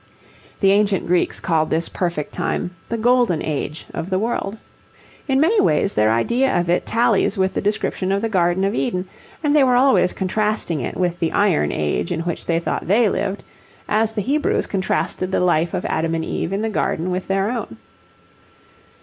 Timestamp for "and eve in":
16.15-16.63